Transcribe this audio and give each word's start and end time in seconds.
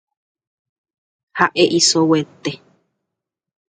Ha’e 1.37 1.65
isoguete. 1.79 2.51